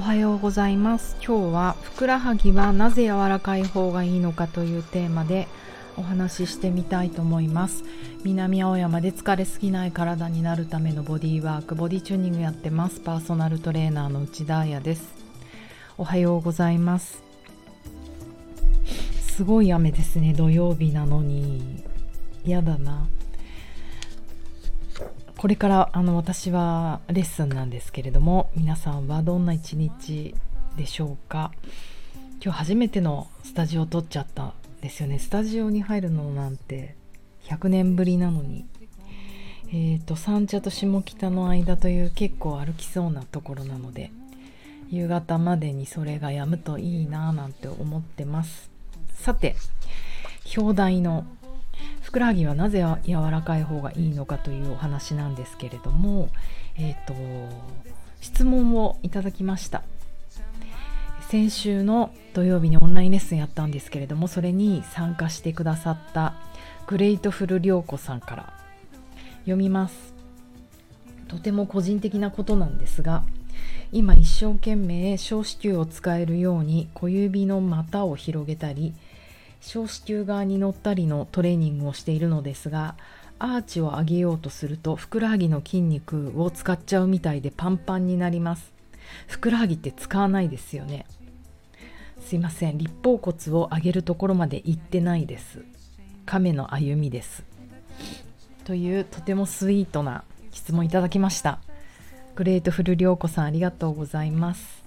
[0.00, 1.14] おはようございます。
[1.22, 5.46] 今日はふくらはぎはなぜ柔らかい方がいいのかというテーマで
[5.98, 7.84] お話ししてみたいと思います。
[8.24, 13.00] 南青山で疲れすぎない体になるためのボディワークボディチューニングやってます。
[13.00, 15.06] パーソナルトレーナーの内田彩です。
[15.98, 17.22] おはようございます。
[19.20, 20.32] すごい雨ですね。
[20.32, 21.84] 土曜日なのに。
[22.42, 23.06] 嫌だな。
[25.40, 30.34] これからあの私はレッスンなんですけれども皆さんはどんな一日
[30.76, 31.50] でしょうか？
[32.44, 35.18] 今日初めてのスタジオを撮っちゃったんですよね。
[35.18, 36.94] スタジオに入るのなんて
[37.44, 38.66] 100年ぶりなのに。
[39.68, 44.10] えっ、ー、と三茶と下北の間という結構歩きそうなところなので
[44.90, 48.70] 夕方までにそれが止むといいなぁなんて思ってます。
[49.14, 49.56] さて
[50.54, 51.24] 表題の
[52.10, 56.28] ふくらはぎはなぜ柔らかい方がいいのかというお話なんですけれども、
[56.76, 57.14] えーと、
[58.20, 59.84] 質問をいただきました。
[61.28, 66.34] 先週の土曜日にオンラインレッスンやったんですけれどもそれに参加してくださった
[66.88, 68.52] グレイトフル涼子さんから
[69.42, 70.12] 読みます。
[71.28, 73.22] とても個人的なことなんですが
[73.92, 78.94] 今一生懸命小子宮を使えるように小指の股を広げたり
[79.60, 82.96] 小指球側に乗ったりのトレーニングをしているのですが
[83.38, 88.72] アーチを上げようとするとふくらはぎの筋肉を使っちゃうみたいでパンパンになります。
[89.26, 91.06] ふくらはぎって使わないですよね。
[92.20, 92.76] すいません。
[92.76, 95.64] 立方骨を上げるところまで行ってないです。
[96.26, 97.42] 亀の歩みです。
[98.64, 100.22] というとてもスイートな
[100.52, 101.60] 質問いただきました。
[102.36, 104.84] グレートフル涼子さんありがとうございます。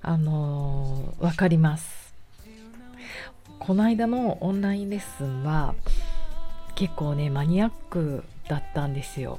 [0.00, 1.99] あのわ、かります。
[3.60, 5.74] この間のオンラインレッスンは
[6.74, 9.38] 結構ねマニアックだったんですよ。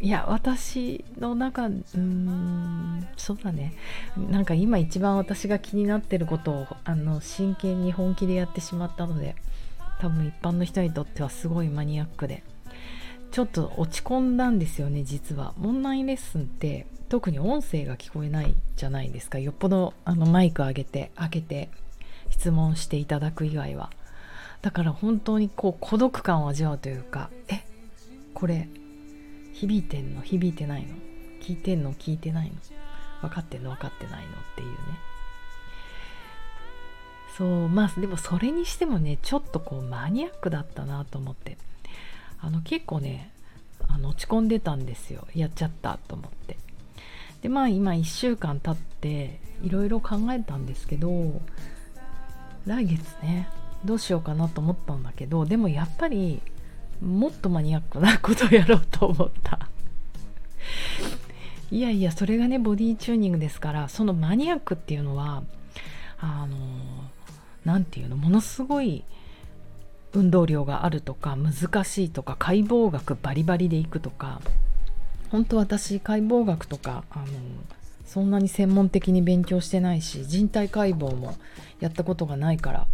[0.00, 3.74] いや私の中うーんそうだね。
[4.16, 9.34] なんか今一番私が気になってることをあの真剣に本気でやってしまったので
[10.00, 12.42] 多分一般の人にとってはすごいマニアックで。
[13.30, 15.54] ちょっと落ち込んだんですよね実は。
[15.62, 19.38] オンラインレッスンって特に音声が聞こえないじゃないですか。
[19.38, 21.68] よっぽどあのマイク上げて開けて。
[22.30, 23.90] 質問していただく以外は。
[24.62, 27.60] だから本当にこう孤独感を味わうというかえ
[28.34, 28.68] これ
[29.54, 30.22] 響いてんの？
[30.22, 30.94] 響いてないの？
[31.40, 31.92] 聞いてんの？
[31.94, 32.54] 聞いてないの？
[33.22, 33.70] 分かってんの？
[33.70, 34.32] 分かってないの？
[34.32, 34.76] っていうね。
[37.36, 41.56] そうまあでもそれにしてもねちょっとこうマニアックだったなと思って。
[42.42, 43.30] あの結構ね
[43.88, 45.26] あの落ち込んでたんですよ。
[45.34, 46.56] やっちゃったと思って。
[47.42, 51.40] でまあ今1週間経っていろいろ考えたんですけど
[52.66, 53.48] 来月ね
[53.84, 56.42] どうしようかなと思ったんだけどでもやっぱり
[57.00, 59.58] もっとマニアックなことをやろうと思った。
[61.70, 65.42] いやいやそれがねボディチューニングですからそのマニアックっていうのは
[66.18, 66.56] あの
[67.64, 69.04] 何て言うのものすごい
[70.12, 74.40] 運動量があるとか難しいとか解剖学バリバリでいくとか
[75.30, 77.26] 本当私解剖学とかあの
[78.12, 81.36] そんなに専門的に勉強してないし人体解剖も
[81.78, 82.86] やったことがないから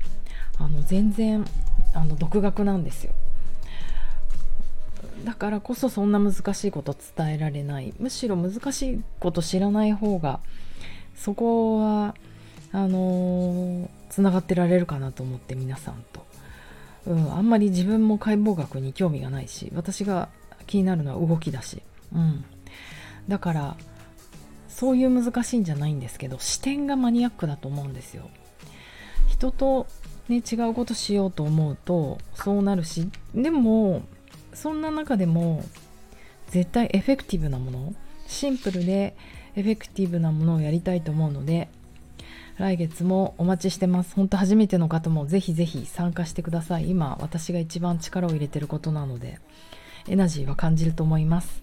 [0.59, 1.47] あの全然
[1.94, 3.15] あの独学なんですよ。
[5.25, 7.94] だからこそそんな難しいこと伝えられない。
[7.99, 10.41] むしろ難しいこと知らない方が
[11.15, 12.15] そこは
[12.72, 16.27] あのつながってられるかなと思って皆さんと、
[17.06, 20.28] うん、あんまり自分も解剖学に興味がないし私が
[20.66, 21.81] 気になるのは動きだし、
[22.15, 22.44] うん、
[23.28, 23.77] だから
[24.77, 28.29] そういう難しいんじゃないんですけど視点がマニアックだと思うんですよ。
[29.27, 29.87] 人と
[30.29, 34.03] ね違うことしようと思うとそうなるしでも
[34.53, 35.65] そんな中でも
[36.51, 37.95] 絶対エフェクティブなもの
[38.27, 39.17] シンプルで
[39.55, 41.71] エフェクティブなものをやりたいと思うので
[42.59, 44.15] 来月もお待ちしてます。
[44.15, 46.91] 本当初めての方もぜひぜひ参加してください。
[46.91, 49.39] 今私が一番力を入れてることなので
[50.07, 51.63] エナジーは感じると思います。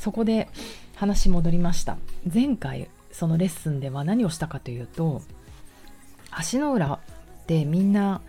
[0.00, 0.48] そこで
[0.96, 1.98] 話戻りました。
[2.32, 5.20] 前回そのレッスンでは何をしたかというと
[6.30, 7.00] 足の裏
[7.46, 8.22] でみんな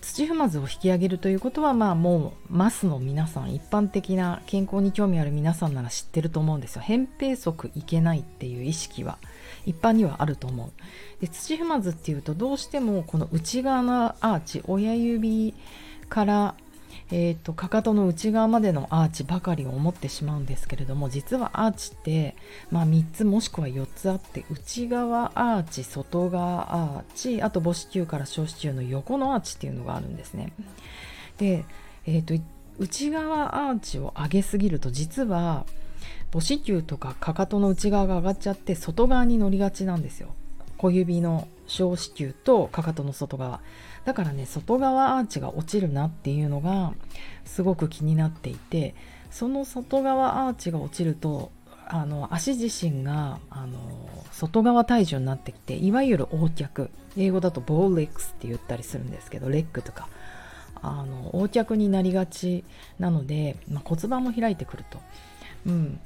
[0.00, 6.82] 土踏まずを引き上げるということはまあもうマスの皆さん一般的な健康に興味ある皆さんなら知ってると思うんですよ。
[6.82, 9.18] 扁平足いけないっていう意識は
[9.64, 10.72] 一般にはあると思う。
[11.20, 15.54] で土踏まずっていうとどうしてもこの内側のアーチ親指
[16.08, 16.54] から
[17.10, 22.36] えーと、かかとの内側までのアーチばかりを思ってしまうんですけれども実はアーチって、
[22.70, 30.52] まあ、3つもしくは4つあって内側アーチ外側アーチあと母子球から小子球の横のアーチっていうのがあるんですね。
[31.38, 31.64] で、
[32.06, 32.34] えーと、
[32.78, 35.66] 内側アーチを上げすぎると実は
[36.32, 40.34] 母子球とかかかとの内側が上がっちゃって外側に乗りがちなんですよ
[40.82, 43.60] 小指の小子宮とかかとの外側
[44.04, 46.92] だからね外側アーチが落ちるなっていうのが
[47.44, 48.96] すごく気になっていて
[49.30, 51.52] その外側アーチが落ちると
[51.86, 53.78] あの足自身があの
[54.32, 60.08] 外側体重になってきていわゆる横脚英語だとボーレックスって言ったりするんですけどレッグとか
[60.82, 62.64] あの横脚になりがち
[62.98, 64.98] なので、まあ、骨盤も開いてくると、
[65.66, 66.00] うん、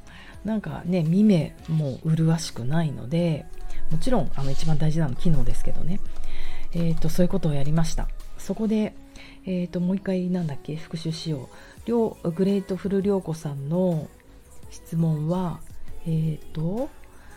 [0.44, 3.46] なんかね見目も麗しくないので
[3.90, 6.00] もちろんあの一番大事なの機能ですけどね、
[6.72, 8.08] えーと、そういうことをやりました。
[8.38, 8.94] そこで、
[9.44, 11.48] えーと、もう一回なんだっけ復習しよ
[12.24, 12.30] う。
[12.30, 14.08] グレートフル涼子さんの
[14.70, 15.60] 質問は
[16.04, 16.88] えっ、ー、と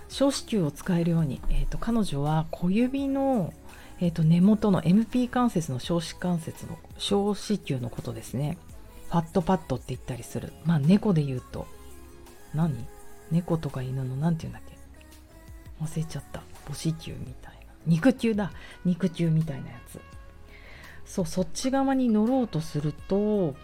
[0.10, 3.54] 小指球を使えるように、えーと、彼女は小指の、
[4.01, 8.57] えーと、根元の MP 関節の小指関節の小指球のことですね。
[9.10, 10.51] fat pad って言ったりする。
[10.66, 11.68] まあ猫で言うと
[12.56, 12.74] 何？
[13.30, 14.79] 猫とか犬の何て言うんだっけ？
[15.81, 16.42] 忘れちゃった。
[16.68, 17.60] 母子球みたいな。
[17.86, 18.52] 肉球だ。
[18.86, 20.00] 肉球みたいなやつ。
[21.06, 23.56] そうそっち側に乗ろうとすると,、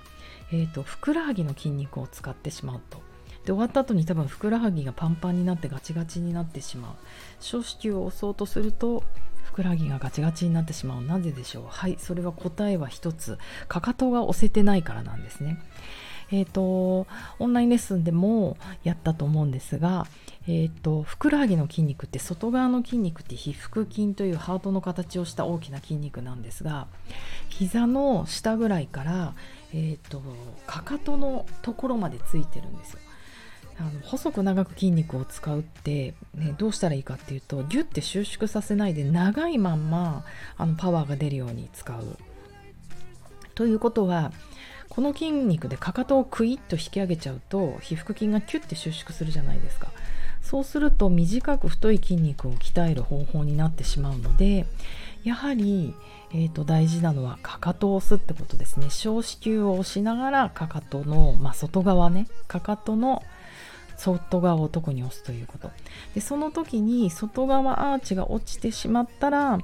[0.51, 2.99] えーとふくらはぎの筋肉を使ってしまうと。
[3.45, 6.91] で終わった後に多分ふくらはぎがパンパンになってガチガチになってしまう。
[7.39, 9.03] 小子宮を押そうとすると
[9.43, 11.03] ふくらはぎがガチガチになってしまう。
[11.03, 11.65] なぜでしょう？
[11.67, 13.37] はいそれは答えは一つ。
[13.67, 15.61] かかとが押せてないからなんですね。
[16.31, 17.05] えーと、
[17.37, 20.07] オンラインレッスンでもやったと思うんですが、
[20.47, 26.87] えーと、ふくらはぎの筋肉って外側の筋肉って皮腹筋というハートの形をした大きな筋肉なんですが
[27.49, 29.33] 膝の下ぐらいから、
[29.73, 30.21] えーと
[30.67, 32.99] かかとのところまでついてるんですよ。
[33.77, 40.23] あの細く長く筋肉を使うって、ね、どうしたらいいかっていうとギュッて収縮させないで長いまんま
[40.57, 42.17] あのパワーが出るように使う。
[43.53, 44.31] ということは
[44.89, 49.91] この筋肉でかかとをクイッと引き上げちゃうと皮腹筋がキュッて収縮するじゃないですか。
[50.45, 54.67] そうすると短く太い筋肉を鍛える方法になってしまうので
[55.23, 55.95] やはり、
[56.31, 58.91] えーと、大事なのはかかとを押すってことですね。
[58.91, 62.27] 小子宮を押しながらかかとの、まあ、外側ね。
[62.47, 63.23] かかとの
[63.97, 65.71] 外側を特に押すということ。
[66.13, 69.57] でその時に外側アーチが落ちてしまったら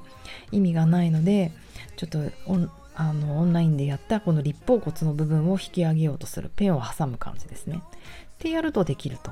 [0.50, 1.52] 意味がないので
[1.96, 2.18] ちょっと
[2.96, 6.50] あのオンラインでやったこの立方骨の部分を引き上げようとする。
[6.56, 7.82] ペンを挟む感じですね。
[7.84, 9.30] ってやるとできると。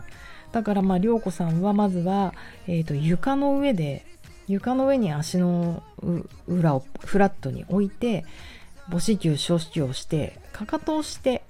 [0.52, 2.35] だからまあ涼子さんはまずは、
[2.67, 4.05] えーと、床の上で
[4.49, 5.82] 床の上に足の
[6.49, 8.25] 裏をフラットに置いて
[8.88, 11.43] 母子球小子球をしてかかとをして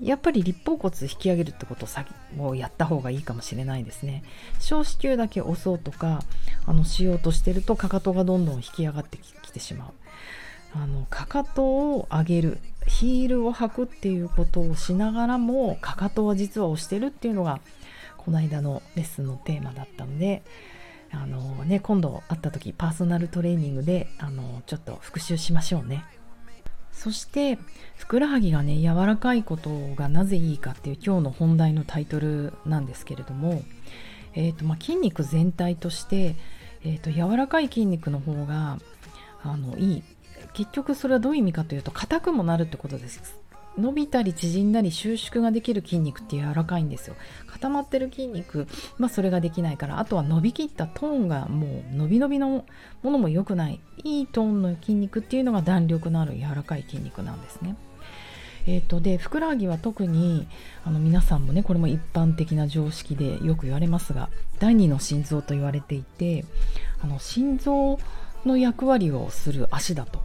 [0.00, 4.22] やっぱり立方骨引き上げるってことを先をやった方がいいかもしれないですね。
[4.60, 6.22] 小子宮だけ押そうとか
[6.66, 9.88] あのしようとしてるとかかとがどんどん引き上がってきてしまう。
[10.74, 17.60] あのかかとを上げるヒールを履くっていうことをしながらもかかとは実は押してるっていうのが
[18.28, 20.42] この間のレッスンのテーマだったので
[21.10, 26.04] あの、ね、今度会った時パーソナルトレーニングであのちょっと復習しましょうね。
[26.92, 27.58] そして
[27.96, 33.62] ふくらはぎがね柔らかいことがなぜいいかっていう今日の本題のタイトルなんですけれども、
[34.34, 36.36] えーとまあ、筋肉全体として、
[36.84, 38.78] えーと、柔らかい筋肉の方が
[39.42, 40.02] あのいい
[40.52, 43.37] 結局それはどういう意味かというと硬くもなるってことです
[43.78, 47.16] 伸びたり縮んだり収縮ができる筋肉って柔らかいんですよ。
[47.46, 48.66] 固まってる筋肉
[48.98, 52.64] まあそれができないからあとは伸びきったトーンがもう伸び伸びの
[53.02, 57.76] ものも良くないいいトーンの筋肉っていうのが弾力のある柔らかい筋肉なんですね。
[58.66, 60.46] えーと、でふくらはぎは特に
[60.84, 66.44] あの皆さんもねこれも一般的な常識でよく言われますが第二の心臓と言われていて
[67.00, 67.98] あの心臓
[68.44, 70.20] の役割をする足だと。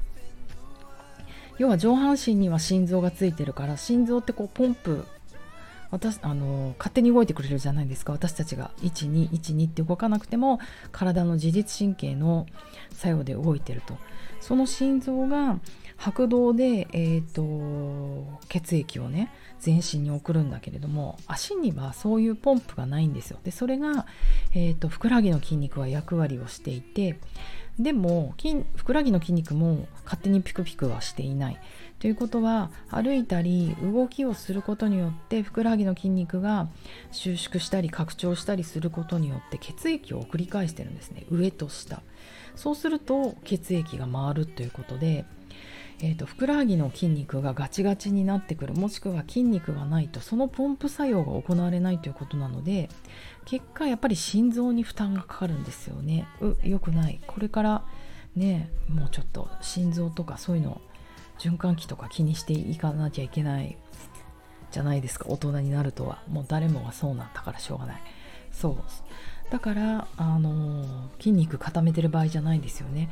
[1.58, 5.06] 要は上半身には心臓がついてるから心臓ってこうポンプ
[5.94, 8.72] 私あの勝手に動いてくれるじゃないですか私たちが。
[8.82, 10.60] 1212って動かなくても
[10.92, 12.48] 体の自律神経の
[12.94, 13.96] 作用で動いてると。
[14.42, 15.60] その心臓が
[15.96, 23.38] 拍動で、えーと、血液をね全身に送るんだけれども足にはそういうポンプがないんですよ。
[23.44, 24.08] でそれが、
[24.56, 27.20] えーとふくらはぎの筋肉は役割をしていて
[27.80, 31.60] でも筋ふくらはぎの筋肉も勝手にピクピクはしていない。
[32.00, 36.68] ということは歩いたり動きをすることによってふくらはぎの筋肉が
[37.12, 41.26] 収縮したり拡張したりすることによって血液を繰り返してるんですね。
[41.30, 42.02] 上と下。
[42.56, 45.26] そうすると血液が回るということで
[46.06, 52.90] えーと、ふくらはぎの筋肉がガチガチになってくるもしくは筋肉がないとそのポンプ作用が行われないということなので
[53.46, 56.28] 結果やっぱり心臓に負担がかかるんですよね。
[56.42, 57.22] う良くない。
[57.26, 57.86] これから
[58.36, 60.82] ねもうちょっと心臓とかそういうの
[61.40, 63.78] 循環器とか気にしていかなきゃいけない
[64.72, 65.28] じゃないですか。
[65.30, 66.22] 大人になるとは。
[66.28, 68.02] もう誰もがそうなんだからしょうがない。
[68.52, 68.76] そう。
[69.50, 73.10] だからあの筋肉固めてる場合じゃないですよね。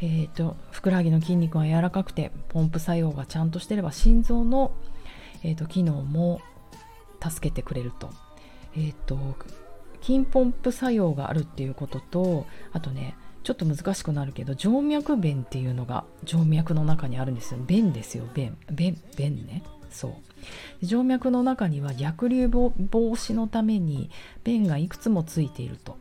[0.00, 4.72] えーと、ふくらはぎの筋肉が柔らかくてポンプ作用がちゃんとしてれば心臓の、
[5.42, 6.40] えーと、機能も
[7.20, 8.10] 助けてくれると,、
[8.76, 9.18] えーと
[10.00, 17.60] 筋ポンプ作用があるっていうこととあとねちょっと難しくなるけど静脈弁っていうのが静脈の中にあるんですよ。
[17.66, 18.24] 弁ですよ。
[18.34, 18.56] 弁。
[18.70, 19.62] 弁弁ね。
[19.90, 20.08] そ
[20.80, 20.86] う。
[20.86, 24.10] 静脈の中には逆流防止のために
[24.44, 25.96] 弁がいくつもついていると。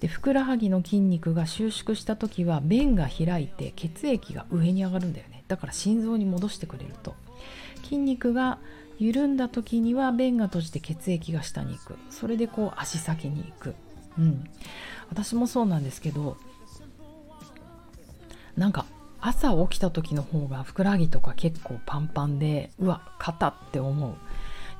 [0.00, 5.44] でふくらはぎの筋肉が収縮した時は弁が開いて血液が上に上がるんだよね。
[5.48, 7.14] だから心臓に戻してくれると。
[7.82, 8.58] 筋肉が
[8.98, 11.96] 緩んだ時には弁が閉じて血液が下に行く。
[12.10, 13.74] それでこう足先に行く。
[14.18, 14.44] うん。
[15.10, 16.36] 私もそうなんですけど
[18.56, 18.86] なんか
[19.26, 24.14] 朝起きた時の方がふくらはぎとか結構パンパンでうわ肩って思う。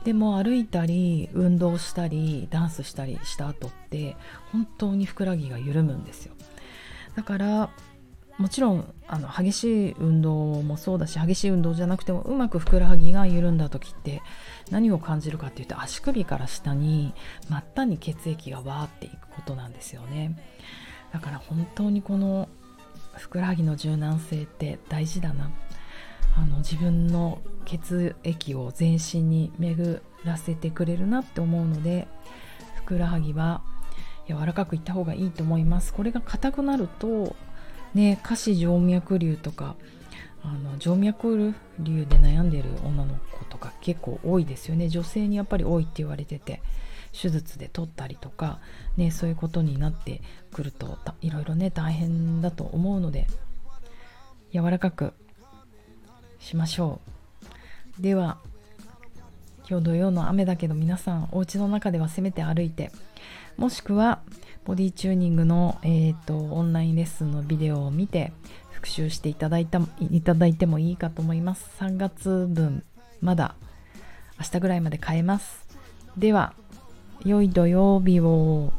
[0.04, 4.16] でも歩いたり運動したりダンスしたりした後って
[4.52, 6.34] 本当にふくらはぎが緩むんですよ。
[7.16, 7.70] だから
[8.36, 14.20] もちろんあの激しい運動もそうだし激しい運動じゃなくてもうまくふくらはぎが緩んだ時って
[14.70, 17.14] 何を感じるかっていうと足首から下に
[17.46, 20.36] 末端に血液がわーっていくことなんですよね。
[21.14, 22.50] だから本当にこの
[23.16, 25.50] ふくらはぎの柔軟性って大事だな。
[26.36, 32.08] あの自分の血液を全身に巡らせてくれるなって思うので
[32.74, 33.62] ふくらはぎは
[34.26, 35.94] 柔らかくいった方がいいと思います。
[35.94, 37.36] これが硬くなると
[37.94, 39.76] ね下肢静脈瘤とか
[40.42, 44.88] あの静脈瘤で悩んでる女の子とか結構多いですよね。
[44.88, 46.60] 女性にやっぱり多いって言われてて。
[47.14, 48.58] 手術で取ったりとか、
[48.96, 50.20] ね、そういうことになって
[50.52, 53.26] くるといろいろね大変だと思うので
[54.52, 55.14] 柔らかく
[56.40, 57.00] しましょ
[57.98, 58.02] う。
[58.02, 58.38] では
[59.68, 62.90] 今日土曜の雨だけど皆さんお家の中ではせめて歩いて
[63.56, 64.20] もしくは
[64.64, 68.32] ボディチューニングの、えーと、オンラインレッスンのビデオを見て
[68.72, 69.80] 復習していただいた
[70.10, 71.70] いただいてもいいかと思います。
[71.78, 72.82] 3月分
[73.20, 73.54] まだ
[74.38, 75.66] 明日ぐらいまで買えます。
[76.16, 76.54] では
[77.24, 78.72] 良い土曜日を。